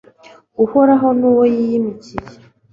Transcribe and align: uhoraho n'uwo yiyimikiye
uhoraho 0.63 1.07
n'uwo 1.19 1.43
yiyimikiye 1.53 2.21